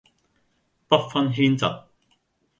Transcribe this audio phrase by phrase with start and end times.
[0.87, 1.83] 不分軒輊